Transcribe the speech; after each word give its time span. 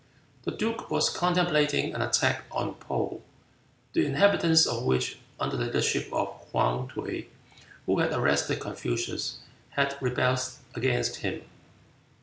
The 0.45 0.51
duke 0.51 0.89
was 0.89 1.11
contemplating 1.11 1.93
an 1.93 2.01
attack 2.01 2.45
on 2.49 2.73
Poo, 2.73 3.21
the 3.93 4.03
inhabitants 4.03 4.65
of 4.65 4.81
which, 4.83 5.19
under 5.39 5.55
the 5.55 5.65
leadership 5.65 6.09
of 6.11 6.29
Hwan 6.49 6.87
T'uy, 6.87 7.27
who 7.85 7.99
had 7.99 8.11
arrested 8.11 8.61
Confucius, 8.61 9.41
had 9.69 9.95
rebelled 10.01 10.53
against 10.73 11.17
him. 11.17 11.43